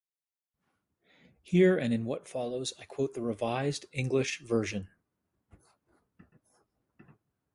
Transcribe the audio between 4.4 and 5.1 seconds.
Version.